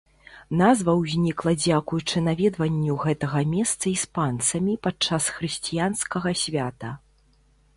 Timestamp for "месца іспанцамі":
3.53-4.73